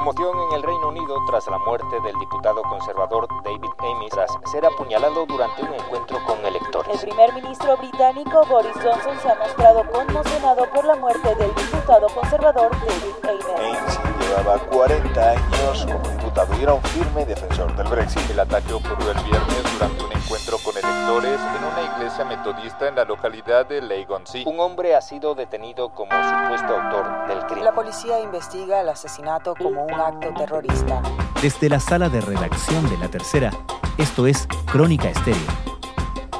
[0.00, 4.64] Conmoción en el Reino Unido tras la muerte del diputado conservador David Amis tras ser
[4.64, 6.94] apuñalado durante un encuentro con electores.
[6.94, 12.06] El primer ministro británico Boris Johnson se ha mostrado conmocionado por la muerte del diputado
[12.14, 14.09] conservador David Amis.
[14.30, 18.30] Llevaba 40 años como diputado y era un firme defensor del Brexit.
[18.30, 22.94] El ataque ocurrió el viernes durante un encuentro con electores en una iglesia metodista en
[22.94, 24.44] la localidad de Leigh-on-Sea.
[24.46, 27.64] Un hombre ha sido detenido como supuesto autor del crimen.
[27.64, 31.02] La policía investiga el asesinato como un acto terrorista.
[31.42, 33.50] Desde la sala de redacción de La Tercera,
[33.98, 35.40] esto es Crónica Estéreo.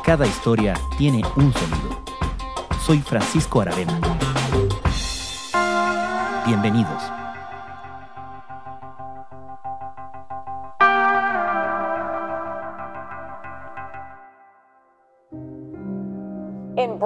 [0.04, 2.00] Cada historia tiene un sonido.
[2.86, 3.98] Soy Francisco Aravena.
[6.46, 7.19] Bienvenidos.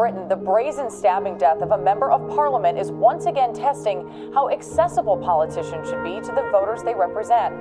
[0.05, 4.05] Britain, the brazen stabbing death of a member of parliament is once again testing
[4.35, 7.55] how accessible politicians should be to the voters they represent.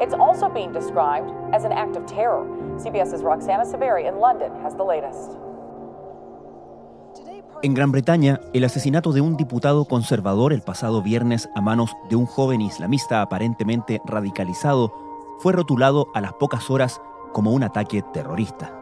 [0.00, 2.46] It's also being described as an act of terror.
[2.78, 5.32] CBS's Roxana Saberi in London has the latest.
[7.64, 12.14] En Gran Bretaña, el asesinato de un diputado conservador el pasado viernes a manos de
[12.14, 14.92] un joven islamista aparentemente radicalizado
[15.40, 17.00] fue rotulado a las pocas horas
[17.32, 18.72] como un ataque terrorista.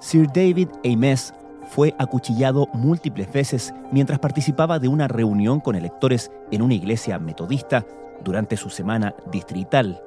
[0.00, 1.32] Sir David Ames
[1.68, 7.86] fue acuchillado múltiples veces mientras participaba de una reunión con electores en una iglesia metodista
[8.22, 10.02] durante su semana distrital.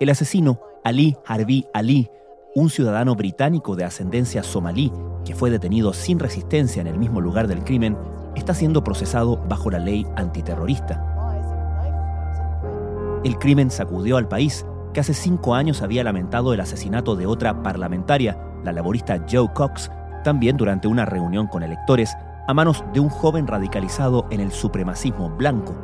[0.00, 2.10] El asesino, Ali Harbi Ali,
[2.54, 4.92] un ciudadano británico de ascendencia somalí
[5.26, 7.98] que fue detenido sin resistencia en el mismo lugar del crimen,
[8.36, 11.12] está siendo procesado bajo la ley antiterrorista.
[13.24, 17.62] El crimen sacudió al país, que hace cinco años había lamentado el asesinato de otra
[17.62, 19.90] parlamentaria, la laborista Joe Cox,
[20.26, 22.16] también durante una reunión con electores,
[22.48, 25.76] a manos de un joven radicalizado en el supremacismo blanco.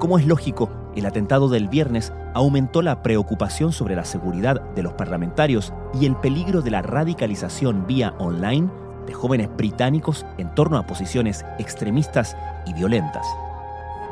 [0.00, 4.94] Como es lógico, el atentado del viernes aumentó la preocupación sobre la seguridad de los
[4.94, 8.68] parlamentarios y el peligro de la radicalización vía online
[9.06, 13.24] de jóvenes británicos en torno a posiciones extremistas y violentas.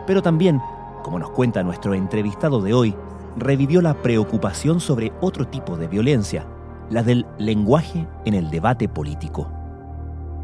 [0.07, 0.61] Pero también,
[1.03, 2.95] como nos cuenta nuestro entrevistado de hoy,
[3.37, 6.47] revivió la preocupación sobre otro tipo de violencia,
[6.91, 9.49] la del lenguaje en el debate político.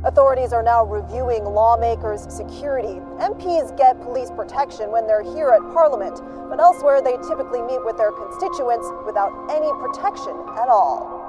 [0.03, 3.01] Authorities are now reviewing lawmakers' security.
[3.21, 7.99] MPs get police protection when they're here at Parliament, but elsewhere they typically meet with
[7.99, 11.21] their constituents without any protection at all.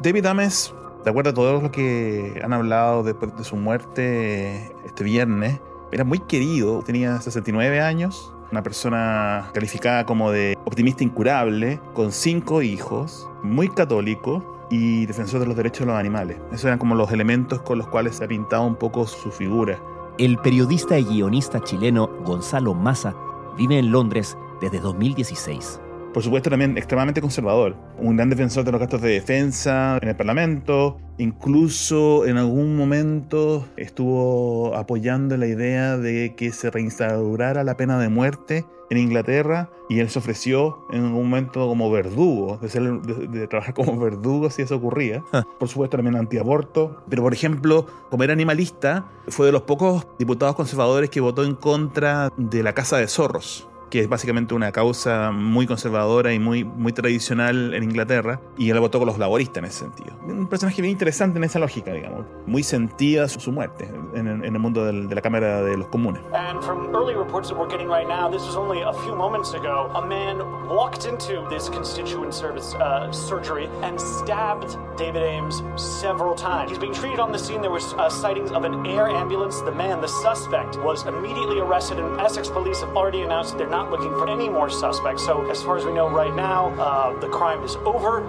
[0.00, 0.74] David Ames,
[1.04, 5.60] de acuerdo a todo lo que han hablado después de su muerte este viernes,
[5.92, 12.62] era muy querido, tenía 69 años, una persona calificada como de optimista incurable, con cinco
[12.62, 16.38] hijos, muy católico y defensor de los derechos de los animales.
[16.48, 19.80] Esos eran como los elementos con los cuales se ha pintado un poco su figura.
[20.18, 23.14] El periodista y guionista chileno Gonzalo Massa
[23.56, 25.80] vive en Londres desde 2016.
[26.12, 27.76] Por supuesto, también extremadamente conservador.
[27.98, 30.98] Un gran defensor de los gastos de defensa en el Parlamento.
[31.18, 38.08] Incluso en algún momento estuvo apoyando la idea de que se reinstaurara la pena de
[38.08, 43.28] muerte en Inglaterra y él se ofreció en un momento como verdugo, de, ser- de-
[43.28, 45.22] de trabajar como verdugo si eso ocurría.
[45.60, 50.56] Por supuesto también antiaborto, pero por ejemplo, como era animalista, fue de los pocos diputados
[50.56, 55.30] conservadores que votó en contra de la caza de zorros que es básicamente una causa
[55.32, 59.64] muy conservadora y muy, muy tradicional en Inglaterra, y él votó con los laboristas en
[59.64, 60.16] ese sentido.
[60.24, 62.24] Un personaje bien interesante en esa lógica, digamos.
[62.46, 65.88] Muy sentida su, su muerte en, en el mundo del- de la Cámara de los
[65.88, 66.22] Comunes.
[66.32, 69.54] And from early reports that we're getting right now, this was only a few moments
[69.54, 69.90] ago.
[69.94, 76.70] A man walked into this constituent service uh, surgery and stabbed David Ames several times.
[76.70, 77.60] He's being treated on the scene.
[77.60, 79.60] There was uh, sightings of an air ambulance.
[79.62, 83.79] The man, the suspect, was immediately arrested, and Essex police have already announced they're not
[83.88, 85.24] looking for any more suspects.
[85.24, 88.22] So, as far as we know right now, uh, the crime is over.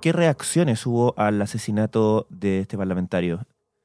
[0.00, 3.44] ¿Qué reacciones hubo al asesinato de este parlamentario?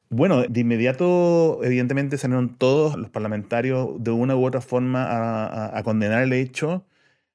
[0.10, 5.78] Bueno, de inmediato, evidentemente, salieron todos los parlamentarios de una u otra forma a, a-
[5.78, 6.84] a condenar el hecho,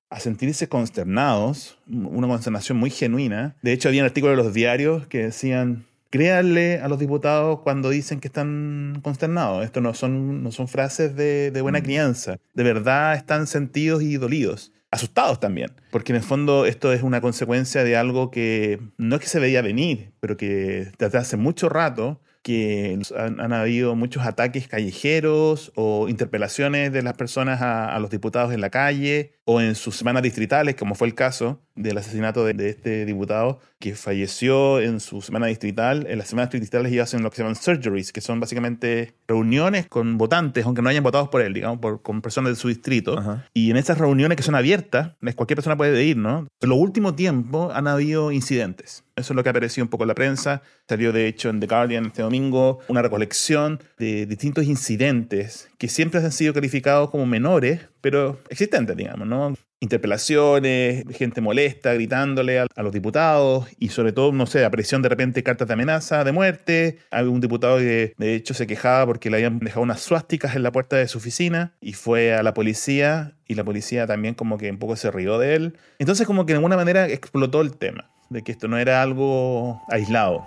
[0.08, 3.54] a sentirse consternados, una consternación muy genuina.
[3.60, 8.20] De hecho, había artículos de los diarios que decían, créanle a los diputados cuando dicen
[8.20, 9.64] que están consternados.
[9.64, 12.38] Esto no son, no son frases de, de buena crianza.
[12.54, 14.72] De verdad están sentidos y dolidos.
[14.92, 19.20] Asustados también, porque en el fondo esto es una consecuencia de algo que no es
[19.20, 24.66] que se veía venir, pero que desde hace mucho rato que han, habido muchos ataques
[24.66, 29.96] callejeros o interpelaciones de las personas a, los diputados en la calle o en sus
[29.96, 35.22] semanas distritales, como fue el caso del asesinato de, este diputado que falleció en su
[35.22, 36.06] semana distrital.
[36.08, 39.86] En las semanas distritales ellos hacen lo que se llaman surgeries, que son básicamente reuniones
[39.86, 43.40] con votantes, aunque no hayan votado por él, digamos, por, con personas de su distrito.
[43.54, 46.46] Y en esas reuniones que son abiertas, cualquier persona puede ir, ¿no?
[46.60, 49.04] En los últimos tiempos han habido incidentes.
[49.16, 50.62] Eso es lo que ha aparecido un poco en la prensa.
[50.88, 56.20] Salió, de hecho, en The Guardian este domingo una recolección de distintos incidentes que siempre
[56.20, 59.54] han sido calificados como menores, pero existentes, digamos, ¿no?
[59.80, 65.42] interpelaciones, gente molesta gritándole a, los diputados y sobre todo, no sé, presión de repente
[65.42, 66.98] cartas de amenaza, de muerte.
[67.10, 70.62] Hay un diputado que de hecho se quejaba porque le habían dejado unas suásticas en
[70.62, 74.58] la puerta de su oficina y fue a la policía y la policía también como
[74.58, 75.78] que un poco se rió de él.
[75.98, 79.80] Entonces como que de alguna manera explotó el tema de que esto no era algo
[79.88, 80.46] aislado.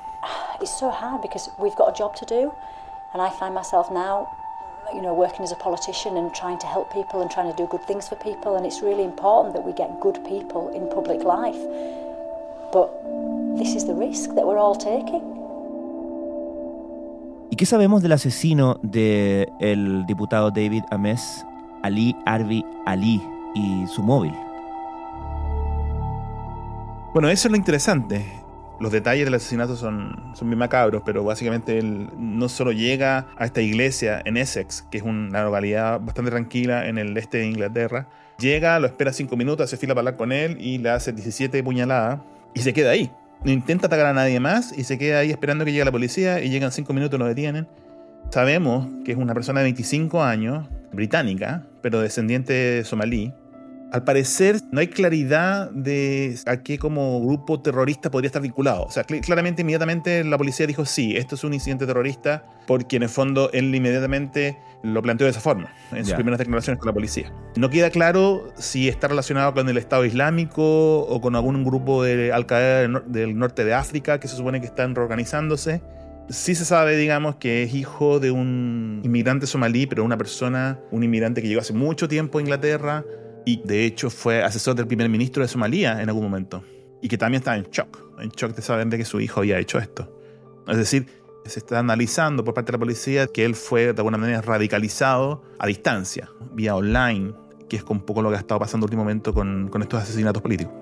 [0.61, 2.51] It's so hard because we've got a job to do
[3.13, 4.27] and I find myself now
[4.93, 7.67] you know, working as a politician and trying to help people and trying to do
[7.67, 8.55] good things for people.
[8.55, 11.57] And it's really important that we get good people in public life.
[12.71, 12.89] But
[13.57, 15.23] this is the risk that we're all taking.
[17.49, 21.45] ¿Y qué sabemos del asesino del el diputado David Ames,
[21.83, 23.21] Ali Arbi Ali,
[23.53, 24.33] y su móvil?
[27.13, 28.42] Bueno, eso es lo interesante
[28.83, 33.45] los detalles del asesinato son, son bien macabros, pero básicamente él no solo llega a
[33.45, 38.09] esta iglesia en Essex, que es una localidad bastante tranquila en el este de Inglaterra,
[38.39, 41.63] llega, lo espera cinco minutos, se fila para hablar con él y le hace 17
[41.63, 42.19] puñaladas
[42.53, 43.09] y se queda ahí.
[43.45, 46.41] No intenta atacar a nadie más y se queda ahí esperando que llegue la policía
[46.41, 47.67] y llegan cinco minutos y lo detienen.
[48.31, 53.33] Sabemos que es una persona de 25 años, británica, pero descendiente somalí,
[53.93, 58.85] al parecer no hay claridad de a qué como grupo terrorista podría estar vinculado.
[58.85, 63.03] O sea, claramente inmediatamente la policía dijo sí, esto es un incidente terrorista, porque en
[63.03, 66.93] el fondo él inmediatamente lo planteó de esa forma, en sus primeras declaraciones con la
[66.93, 67.31] policía.
[67.55, 72.33] No queda claro si está relacionado con el Estado Islámico o con algún grupo de
[72.33, 75.83] Al-Qaeda del norte de África que se supone que están reorganizándose.
[76.29, 81.03] Sí se sabe, digamos, que es hijo de un inmigrante somalí, pero una persona, un
[81.03, 83.03] inmigrante que llegó hace mucho tiempo a Inglaterra,
[83.45, 86.63] y de hecho fue asesor del primer ministro de Somalia en algún momento
[87.01, 89.59] y que también estaba en shock, en shock de saber de que su hijo había
[89.59, 90.09] hecho esto.
[90.67, 91.07] Es decir,
[91.45, 95.43] se está analizando por parte de la policía que él fue de alguna manera radicalizado
[95.59, 97.33] a distancia, vía online,
[97.67, 100.41] que es un poco lo que ha estado pasando último momento con, con estos asesinatos
[100.41, 100.73] políticos.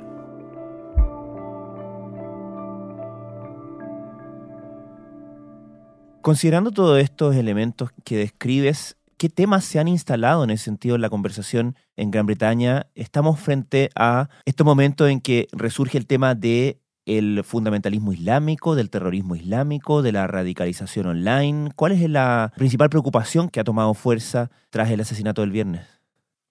[6.22, 11.02] Considerando todos estos elementos que describes, ¿Qué temas se han instalado en ese sentido en
[11.02, 12.88] la conversación en Gran Bretaña?
[12.96, 18.90] Estamos frente a estos momentos en que resurge el tema de el fundamentalismo islámico, del
[18.90, 21.70] terrorismo islámico, de la radicalización online.
[21.76, 25.86] ¿Cuál es la principal preocupación que ha tomado fuerza tras el asesinato del viernes?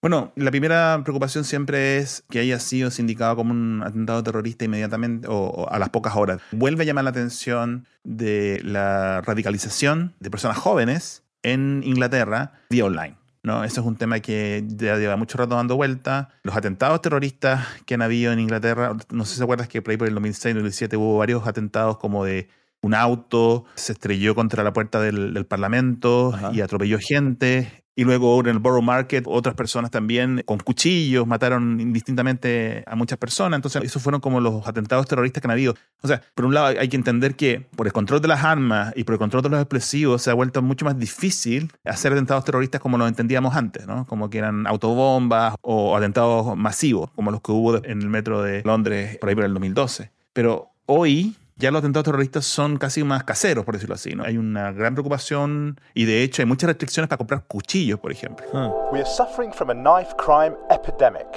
[0.01, 5.27] Bueno, la primera preocupación siempre es que haya sido sindicado como un atentado terrorista inmediatamente
[5.29, 6.41] o, a las pocas horas.
[6.53, 13.17] Vuelve a llamar la atención de la radicalización de personas jóvenes en Inglaterra vía online.
[13.43, 13.65] ¿no?
[13.65, 16.31] Eso es un tema que ya lleva mucho rato dando vuelta.
[16.43, 19.93] Los atentados terroristas que han habido en Inglaterra, no sé si se acuerdas que por
[19.93, 22.49] ahí por el 2006-2007 hubo varios atentados como de
[22.83, 27.85] un auto se estrelló contra la puerta del, Parlamento y atropelló gente.
[28.01, 33.19] Y luego en el Borough Market otras personas también con cuchillos mataron indistintamente a muchas
[33.19, 33.59] personas.
[33.59, 35.75] Entonces esos fueron como los atentados terroristas que han habido.
[36.01, 38.95] O sea, por un lado hay que entender que por el control de las armas
[38.97, 42.43] y por el control de los explosivos se ha vuelto mucho más difícil hacer atentados
[42.47, 44.07] terroristas como los entendíamos antes, ¿no?
[44.07, 48.63] Como que eran autobombas o atentados masivos, como los que hubo en el metro de
[48.65, 50.11] Londres por ahí por el 2012.
[50.33, 54.15] Pero hoy ya los atentados terroristas son casi más caseros, por decirlo así.
[54.15, 54.25] ¿no?
[54.25, 58.47] Hay una gran preocupación y de hecho hay muchas restricciones para comprar cuchillos, por ejemplo.
[58.53, 58.91] Huh.
[58.93, 61.29] We are suffering from a knife crime epidemic.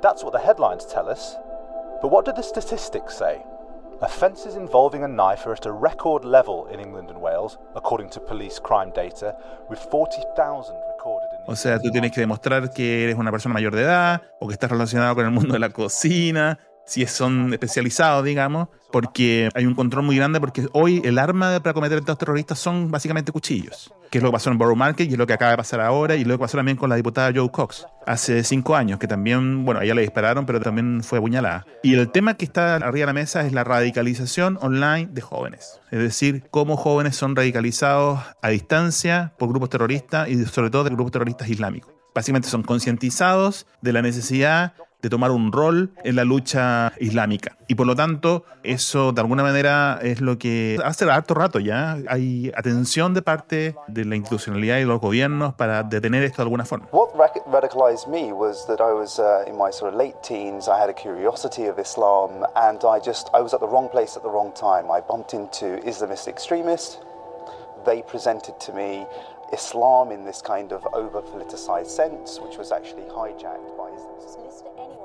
[0.00, 1.36] That's what the headlines tell us.
[2.00, 3.42] But what do the statistics say?
[4.00, 8.20] Offences involving a knife are at a record level in England and Wales, according to
[8.20, 9.34] police crime data,
[9.68, 13.74] with 40,000 recorded in O sea, tú tienes que demostrar que eres una persona mayor
[13.74, 18.24] de edad o que estás relacionado con el mundo de la cocina si son especializados,
[18.24, 22.58] digamos, porque hay un control muy grande, porque hoy el arma para cometer atentados terroristas
[22.58, 25.34] son básicamente cuchillos, que es lo que pasó en Borough Market y es lo que
[25.34, 28.42] acaba de pasar ahora, y lo que pasó también con la diputada Joe Cox hace
[28.42, 31.66] cinco años, que también, bueno, a ella le dispararon, pero también fue apuñalada.
[31.82, 35.80] Y el tema que está arriba de la mesa es la radicalización online de jóvenes,
[35.90, 40.90] es decir, cómo jóvenes son radicalizados a distancia por grupos terroristas y sobre todo de
[40.90, 46.24] grupos terroristas islámicos básicamente son concientizados de la necesidad de tomar un rol en la
[46.24, 47.56] lucha islámica.
[47.68, 51.98] Y por lo tanto, eso de alguna manera es lo que hace harto rato ya
[52.08, 56.64] hay atención de parte de la institucionalidad y los gobiernos para detener esto de alguna
[56.64, 56.88] forma.
[56.90, 60.68] What radicalized me was that I was uh, in my sort of late teens.
[60.68, 64.16] I had a curiosity of Islam, and I just I was at the wrong place
[64.16, 64.90] at the wrong time.
[64.90, 66.98] I bumped into Islamist extremists.
[67.86, 69.06] They presented to me
[69.52, 73.88] Islam in this kind of over politicized sense, which was actually hijacked by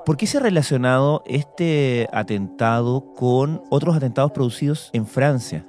[0.04, 5.64] ¿Por qué se ha relacionado este atentado con otros atentados producidos en Francia?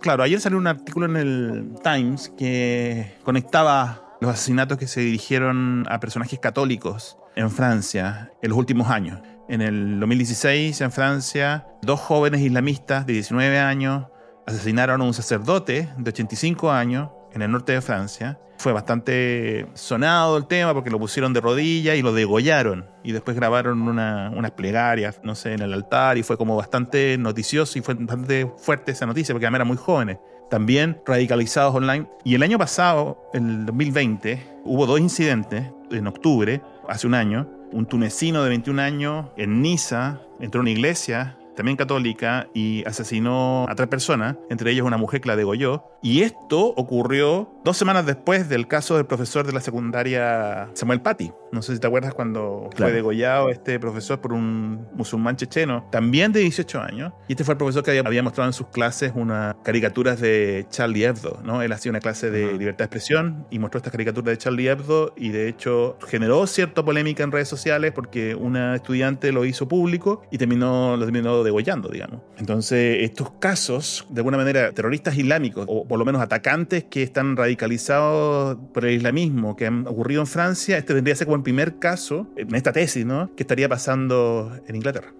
[0.00, 5.84] Claro, ayer salió un artículo en el Times que conectaba los asesinatos que se dirigieron
[5.88, 9.20] a personajes católicos en Francia en los últimos años.
[9.48, 14.06] En el 2016, en Francia, dos jóvenes islamistas de 19 años
[14.46, 18.38] asesinaron a un sacerdote de 85 años en el norte de Francia.
[18.58, 22.86] Fue bastante sonado el tema porque lo pusieron de rodillas y lo degollaron.
[23.04, 27.16] Y después grabaron una, unas plegarias, no sé, en el altar y fue como bastante
[27.18, 30.18] noticioso y fue bastante fuerte esa noticia porque además eran muy jóvenes.
[30.50, 32.08] También radicalizados online.
[32.24, 37.48] Y el año pasado, el 2020, hubo dos incidentes en octubre, hace un año.
[37.70, 43.66] Un tunecino de 21 años en Niza entró a una iglesia también católica, y asesinó
[43.68, 45.90] a tres personas, entre ellas una mujer que la degolló.
[46.04, 51.32] Y esto ocurrió dos semanas después del caso del profesor de la secundaria Samuel Paty.
[51.50, 56.30] No sé si te acuerdas cuando fue degollado este profesor por un musulmán checheno, también
[56.30, 57.12] de 18 años.
[57.26, 61.04] Y este fue el profesor que había mostrado en sus clases unas caricaturas de Charlie
[61.04, 61.40] Hebdo.
[61.42, 61.62] ¿no?
[61.62, 65.14] Él hacía una clase de libertad de expresión y mostró estas caricaturas de Charlie Hebdo
[65.16, 70.22] y de hecho generó cierta polémica en redes sociales porque una estudiante lo hizo público
[70.30, 72.20] y terminó, lo terminó degollando, digamos.
[72.38, 77.36] Entonces, estos casos, de alguna manera, terroristas islámicos, o por lo menos atacantes que están
[77.36, 81.42] radicalizados por el islamismo, que han ocurrido en Francia, este vendría a ser como el
[81.42, 85.12] primer caso, en esta tesis, ¿no?, que estaría pasando en Inglaterra.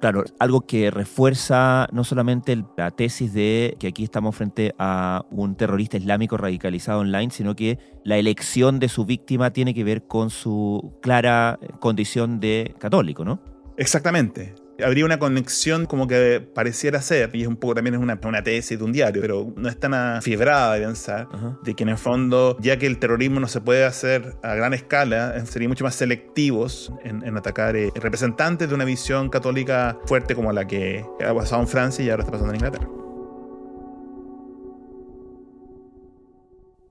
[0.00, 5.54] Claro, algo que refuerza no solamente la tesis de que aquí estamos frente a un
[5.54, 10.30] terrorista islámico radicalizado online, sino que la elección de su víctima tiene que ver con
[10.30, 13.40] su clara condición de católico, ¿no?
[13.76, 18.18] Exactamente habría una conexión como que pareciera ser, y es un poco también es una,
[18.24, 21.28] una tesis de un diario, pero no es tan afiebrada de pensar,
[21.62, 24.74] de que en el fondo, ya que el terrorismo no se puede hacer a gran
[24.74, 30.34] escala, eh, serían mucho más selectivos en, atacar eh, representantes de una visión católica fuerte
[30.34, 33.01] como la que ha pasado en Francia y ahora está pasando en Inglaterra.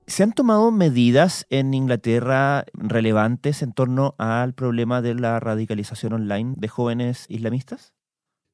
[0.06, 6.54] ¿Se han tomado medidas en Inglaterra relevantes en torno al problema de la radicalización online
[6.56, 7.94] de jóvenes islamistas?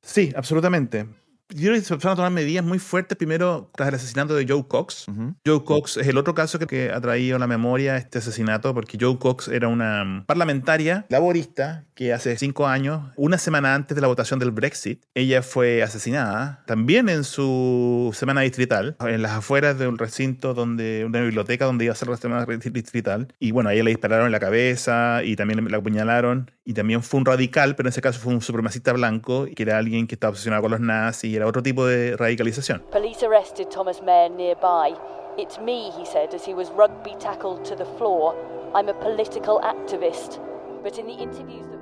[0.03, 1.09] Sí, absolutamente
[1.51, 4.47] yo creo que se empezaron a tomar medidas muy fuertes primero tras el asesinato de
[4.47, 5.07] Joe Cox.
[5.47, 8.99] Joe Cox es el otro caso que, ha traído a la memoria este asesinato porque
[9.01, 14.07] Joe Cox era una parlamentaria laborista que hace cinco años, una semana antes de la
[14.07, 19.89] votación del Brexit, ella fue asesinada también en su semana distrital, en las afueras de
[19.89, 23.35] un recinto donde, una biblioteca donde iba a ser la semana distrital.
[23.41, 26.51] Y bueno, a ella le dispararon en la cabeza y también la apuñalaron.
[26.69, 29.79] Y también fue un radical, pero en ese caso fue un supremacista blanco, que era
[29.79, 32.83] alguien que estaba obsesionado con los nazis era otro tipo de radicalización.
[32.93, 34.95] Police arrested Thomas Mayer nearby.
[35.39, 38.35] It's me, he said as he was rugby tackled to the floor.
[38.75, 40.41] I'm a political activist.
[40.83, 41.79] But in the interviews that.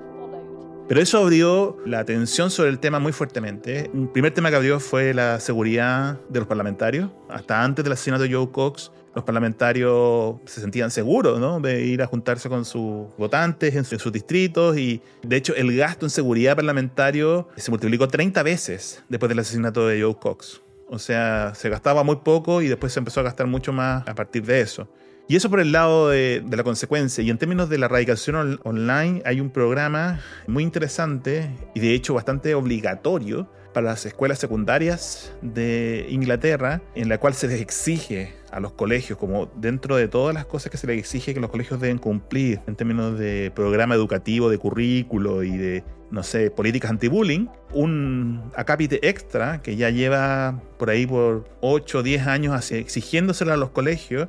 [0.86, 3.90] Pero eso abrió la atención sobre el tema muy fuertemente.
[3.92, 7.10] Un primer tema que abrió fue la seguridad de los parlamentarios.
[7.28, 11.58] Hasta antes del asesinato de Joe Cox, los parlamentarios se sentían seguros ¿no?
[11.58, 16.04] de ir a juntarse con sus votantes en, sus distritos y de hecho el gasto
[16.04, 20.60] en seguridad parlamentario se multiplicó 30 veces después del asesinato de Joe Cox.
[20.88, 24.14] O sea, se gastaba muy poco y después se empezó a gastar mucho más a
[24.14, 24.86] partir de eso.
[25.28, 27.24] Y eso por el lado de, la consecuencia.
[27.24, 32.12] Y en términos de la radicación online, hay un programa muy interesante y de hecho
[32.12, 38.58] bastante obligatorio para las escuelas secundarias de Inglaterra, en la cual se les exige a
[38.58, 41.78] los colegios, como dentro de todas las cosas que se les exige que los colegios
[41.78, 47.48] deben cumplir en términos de programa educativo, de currículo y de, no sé, políticas anti-bullying,
[47.74, 53.58] un acápite extra que ya lleva por ahí por 8 o 10 años exigiéndoselo a
[53.58, 54.26] los colegios,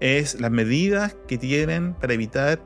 [0.00, 2.58] es las medidas que tienen para evitar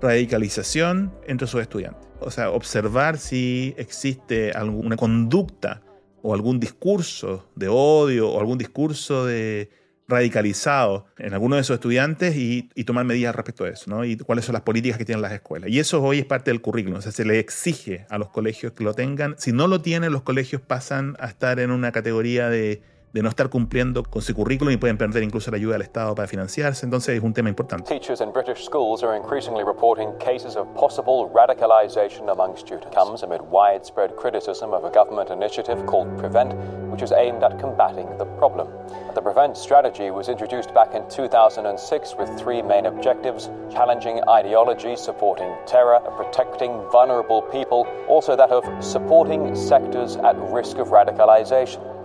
[0.00, 5.82] radicalización entre sus estudiantes o sea, observar si existe alguna conducta
[6.22, 9.70] o algún discurso de odio o algún discurso de
[10.08, 14.06] radicalizado en alguno de esos estudiantes y, tomar medidas respecto a eso, ¿no?
[14.06, 15.68] Y cuáles son las políticas que tienen las escuelas.
[15.68, 18.72] Y eso hoy es parte del currículum, o sea, se le exige a los colegios
[18.72, 19.34] que lo tengan.
[19.38, 23.28] Si no lo tienen, los colegios pasan a estar en una categoría de de no
[23.28, 26.84] estar cumpliendo con su currículum y pueden perder incluso la ayuda del Estado para financiarse.
[26.84, 27.88] Entonces es un tema importante.
[27.88, 32.94] Teachers in British schools are increasingly reporting cases of possible radicalization among students.
[32.94, 36.54] Comes amid widespread criticism of a government initiative called Prevent,
[36.90, 38.68] which is aimed at combating the problem.
[39.14, 45.54] The Prevent strategy was introduced back in 2006 with three main objectives challenging ideology, supporting
[45.66, 51.97] terror, protecting vulnerable people, also that of supporting sectors at risk of radicalization.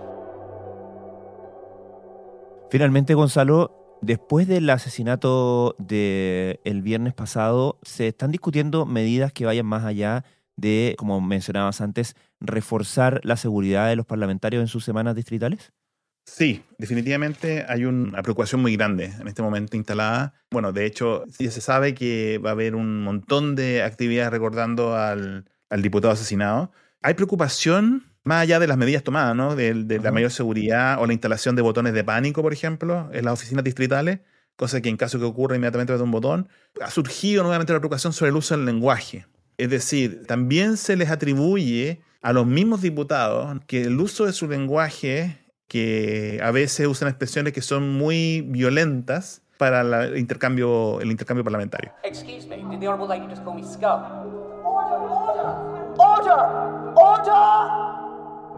[2.70, 9.66] Finalmente, Gonzalo, después del asesinato del el viernes pasado, se están discutiendo medidas que vayan
[9.66, 10.24] más allá
[10.56, 15.72] de, como mencionabas antes, reforzar la seguridad de los parlamentarios en sus semanas distritales?
[16.26, 20.34] Sí, definitivamente hay una preocupación muy grande en este momento instalada.
[20.50, 24.96] Bueno, de hecho, ya se sabe que va a haber un montón de actividades recordando
[24.96, 26.72] al, al diputado asesinado.
[27.02, 29.54] Hay preocupación más allá de las medidas tomadas, ¿no?
[29.54, 33.34] De, la mayor seguridad o la instalación de botones de pánico, por ejemplo, en las
[33.34, 34.20] oficinas distritales,
[34.56, 36.48] cosa que en caso que ocurra inmediatamente de un botón,
[36.80, 39.26] ha surgido nuevamente la preocupación sobre el uso del lenguaje.
[39.58, 44.48] Es decir, también se les atribuye a los mismos diputados que el uso de su
[44.48, 45.38] lenguaje,
[45.68, 51.92] que a veces usan expresiones que son muy violentas para el, intercambio, el intercambio parlamentario.
[52.02, 54.02] Excuse me, did the honorable lady just call me scum?
[54.64, 57.93] Order, order, order, order.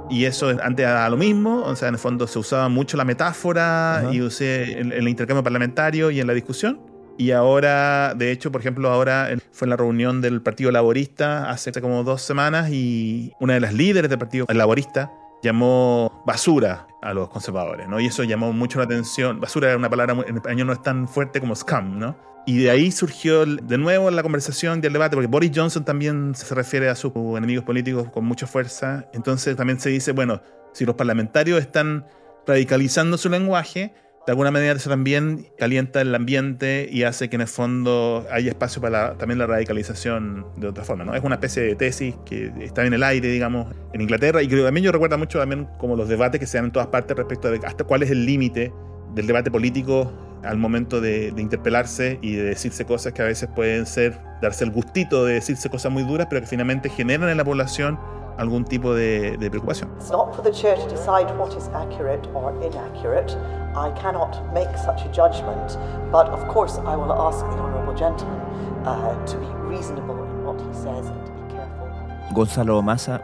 [0.08, 3.04] Y eso antes era lo mismo, o sea, en el fondo se usaba mucho la
[3.04, 6.80] metáfora y usé en, el intercambio parlamentario y en la discusión.
[7.18, 11.72] Y ahora, de hecho, por ejemplo, ahora fue en la reunión del Partido Laborista hace
[11.80, 15.10] como dos semanas y una de las líderes del Partido Laborista
[15.42, 18.00] llamó basura a los conservadores, ¿no?
[18.00, 19.40] Y eso llamó mucho la atención.
[19.40, 22.16] Basura era una palabra en español no es tan fuerte como scam, ¿no?
[22.46, 26.34] Y de ahí surgió de nuevo la conversación y el debate, porque Boris Johnson también
[26.34, 29.04] se refiere a sus enemigos políticos con mucha fuerza.
[29.12, 30.40] Entonces también se dice, bueno,
[30.72, 32.06] si los parlamentarios están
[32.46, 33.94] radicalizando su lenguaje,
[34.26, 38.50] de alguna manera eso también calienta el ambiente y hace que en el fondo haya
[38.50, 41.04] espacio para también la radicalización de otra forma.
[41.04, 41.14] ¿no?
[41.14, 44.56] Es una especie de tesis que está en el aire, digamos, en Inglaterra y que
[44.60, 47.48] también yo recuerdo mucho también como los debates que se dan en todas partes respecto
[47.48, 48.72] a hasta cuál es el límite
[49.14, 53.86] del debate político al momento de, interpelarse y de decirse cosas que a veces pueden
[53.86, 57.44] ser, darse el gustito de decirse cosas muy duras, pero que finalmente generan en la
[57.44, 57.98] población
[58.36, 59.90] algún tipo de, de preocupación.
[59.98, 63.36] It's not for the church to decide what is accurate or inaccurate.
[63.74, 65.76] I cannot make such a judgment,
[66.10, 68.40] but of course I will ask the honourable gentleman
[68.86, 71.88] uh, to be reasonable in what he says and to be careful.
[72.34, 73.20] Gonzalo Massa,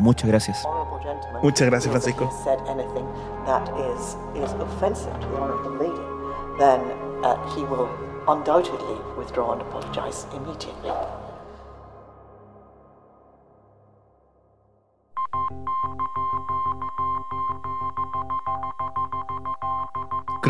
[0.00, 0.64] muchas gracias.
[1.42, 2.30] Muchas gracias, Francisco.
[2.44, 3.06] Said anything
[3.46, 6.12] that is, is offensive to the honourable lady.
[6.58, 6.80] then
[7.24, 7.88] uh, he will
[8.28, 10.90] undoubtedly withdraw and apologize immediately.